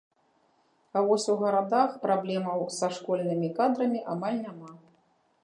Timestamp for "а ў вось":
0.93-1.25